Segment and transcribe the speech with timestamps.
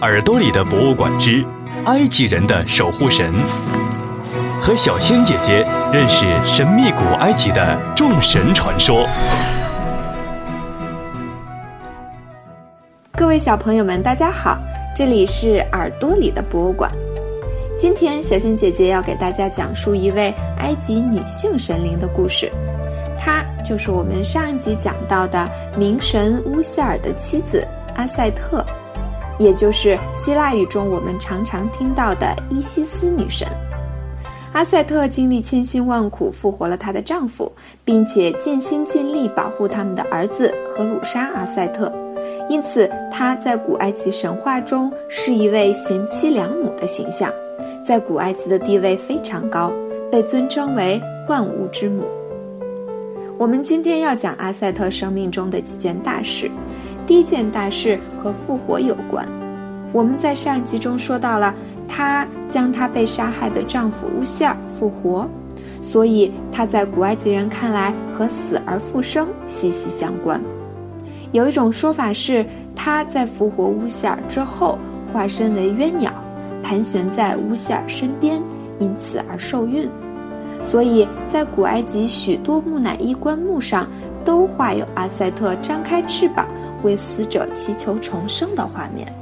[0.00, 1.44] 耳朵里的博物馆之
[1.86, 3.32] 埃及人的守护神，
[4.60, 9.06] 和小仙姐姐认识神秘古埃及的众神传说。
[13.12, 14.58] 各位小朋友们，大家好，
[14.96, 16.90] 这里是耳朵里的博物馆。
[17.78, 22.50] 今天，小仙姐姐要给大家讲述一位埃及女性神灵的故事，
[23.18, 25.48] 她就是我们上一集讲到的
[25.78, 28.64] 冥神乌希尔的妻子阿塞特。
[29.38, 33.48] 也就是希腊语中我们常常听到的伊西斯女神，
[34.52, 37.50] 阿塞特经历千辛万苦复活了她的丈夫，
[37.84, 41.92] 并且尽心尽力保护他们的儿子荷鲁沙阿塞特，
[42.48, 47.28] 因此她在古埃及神话中是一位贤妻良母的形象，
[47.84, 49.72] 在古埃及的地位非常高，
[50.12, 52.04] 被尊称为万物之母。
[53.36, 56.48] 我们今天要讲阿塞特生命中的几件大事。
[57.06, 59.26] 第一件大事和复活有关。
[59.92, 61.54] 我们在上一集中说到了，
[61.86, 65.28] 她将她被杀害的丈夫乌希尔复活，
[65.82, 70.40] 所以她在古埃及人看来和死而复生息息相关。
[71.32, 74.78] 有一种说法是，她在复活乌希尔之后
[75.12, 76.12] 化身为鸳鸟，
[76.62, 78.42] 盘旋在乌希尔身边，
[78.78, 79.88] 因此而受孕。
[80.62, 83.86] 所以在古埃及许多木乃伊棺木上
[84.24, 86.48] 都画有阿塞特张开翅膀。
[86.84, 89.12] 为死者祈求重生的画面，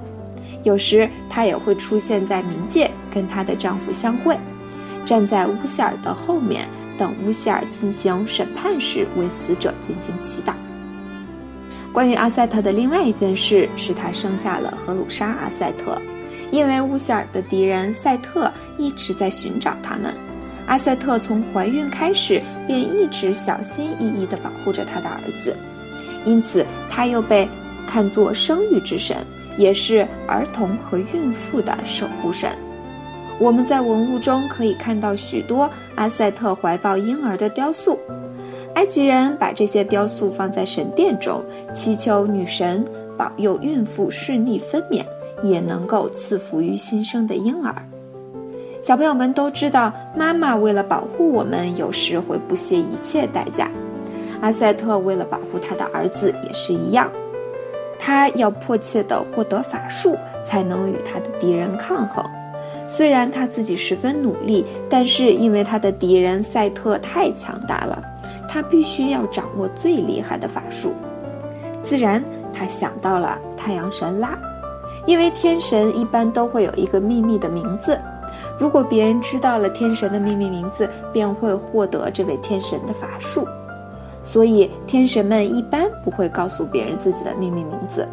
[0.65, 4.37] 有时她也会出现在冥界，跟她的丈夫相会，
[5.07, 6.69] 站在乌希尔的后面，
[6.99, 10.53] 等乌希尔进行审判时，为死者进行祈祷。
[11.93, 15.97] 关于阿塞特的另外一件事是，她生下了荷鲁莎阿塞特，
[16.51, 20.13] 因为乌希尔的敌人赛特一直在寻找他们，
[20.67, 25.57] 阿塞特从怀孕开始便一直小心翼翼地保护着她的儿子。
[26.25, 26.65] 因此，
[26.95, 27.49] 她又被
[27.87, 29.17] 看作生育之神，
[29.57, 32.51] 也是儿童和孕妇的守护神。
[33.39, 37.99] 我们在文物中可以看到许多阿塞特怀抱婴儿的雕塑。
[38.75, 41.43] 埃及人把这些雕塑放在神殿中，
[41.73, 42.85] 祈求女神
[43.17, 45.03] 保佑孕妇顺利分娩，
[45.43, 47.75] 也能够赐福于新生的婴儿。
[48.83, 53.71] 小朋友们都知道，妈妈为了保护我们，有时会不惜一切代价。
[54.43, 57.09] 阿塞特为了保护他的儿子也是一样，
[57.97, 62.25] 他要迫切地获得法术，才能与他的敌人抗衡。
[62.85, 68.03] 虽然他自己十分努力，但是因为他的敌人赛特太强大了，
[68.49, 70.93] 他必须要掌握最厉害的法术。
[71.85, 74.37] 自然，他想到了太阳神拉，
[75.07, 77.97] 因为天神一般都会有一个秘密的名字，
[78.59, 83.47] 如果别人知道了天神的秘密名字，便会获得这位天神的法术。
[84.23, 88.07] 所以，天神们一般不会告诉别人自己的秘密名字，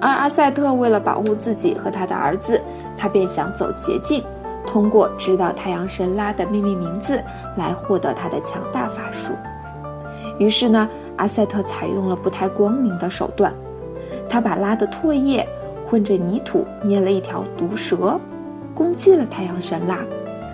[0.00, 2.60] 而阿塞特为了保护自己和他的儿子，
[2.96, 4.22] 他便想走捷径，
[4.66, 7.22] 通过知道太阳神拉的秘密名字
[7.56, 9.32] 来获得他的强大法术。
[10.38, 13.52] 于是呢，阿塞特采用了不太光明的手段，
[14.28, 15.46] 他把拉的唾液
[15.88, 18.18] 混着泥土捏了一条毒蛇，
[18.74, 19.98] 攻击了太阳神拉。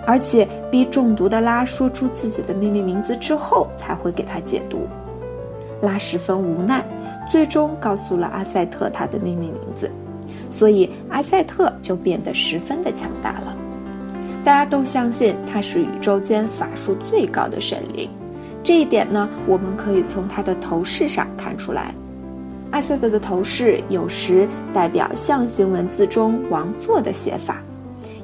[0.05, 4.87] 而且逼中毒的拉说出自己的秘密名字之后，才会给他解毒。
[5.81, 6.85] 拉十分无奈，
[7.31, 9.89] 最终告诉了阿塞特他的秘密名字，
[10.49, 13.55] 所以阿塞特就变得十分的强大了。
[14.43, 18.09] 大家都相信他是宇宙间法术最高的神灵，
[18.63, 21.93] 这一点呢，我们可以从他的头饰上看出来。
[22.71, 27.61] 阿塞特的头饰有时代表象形文字中王座的写法。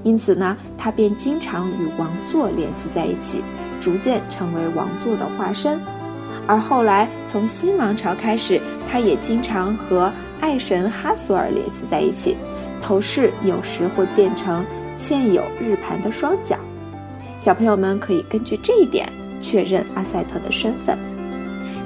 [0.07, 3.43] 因此呢，他便经常与王座联系在一起，
[3.77, 5.77] 逐渐成为王座的化身。
[6.47, 10.09] 而后来从新王朝开始，他也经常和
[10.39, 12.37] 爱神哈索尔联系在一起，
[12.81, 14.65] 头饰有时会变成
[14.97, 16.57] 嵌有日盘的双脚。
[17.37, 20.97] 小朋友们可以根据这一点确认阿塞特的身份。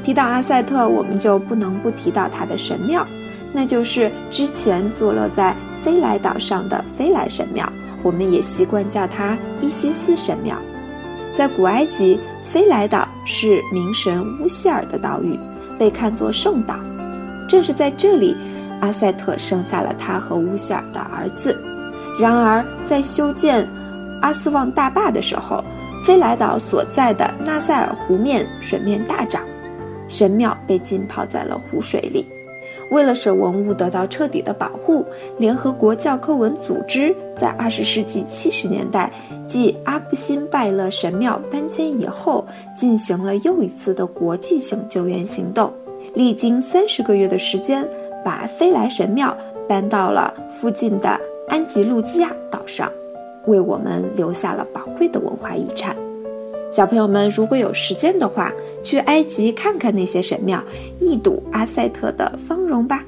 [0.03, 3.03] 提到阿塞特，我们就不能不提到他的神庙，
[3.51, 7.67] 那就是之前坐落在菲莱岛上的菲莱神庙。
[8.03, 10.57] 我们也习惯叫它伊西斯神庙。
[11.33, 15.37] 在古埃及，菲莱岛是冥神乌希尔的岛屿，
[15.79, 16.75] 被看作圣岛。
[17.47, 18.35] 正是在这里，
[18.81, 21.57] 阿塞特生下了他和乌希尔的儿子。
[22.19, 23.67] 然而，在修建
[24.21, 25.63] 阿斯旺大坝的时候，
[26.05, 29.41] 菲莱岛所在的纳赛尔湖面水面大涨，
[30.07, 32.25] 神庙被浸泡在了湖水里。
[32.91, 35.05] 为了使文物得到彻底的保护，
[35.37, 39.11] 联合国教科文组织在二十世纪七十年代，
[39.47, 42.45] 继阿布辛拜勒神庙搬迁以后，
[42.75, 45.71] 进行了又一次的国际性救援行动。
[46.13, 47.87] 历经三十个月的时间，
[48.25, 49.35] 把飞来神庙
[49.69, 51.17] 搬到了附近的
[51.47, 52.91] 安吉路基亚岛上，
[53.47, 55.95] 为我们留下了宝贵的文化遗产。
[56.71, 58.49] 小朋友们，如果有时间的话，
[58.81, 60.63] 去埃及看看那些神庙，
[61.01, 63.03] 一睹阿塞特的芳容吧。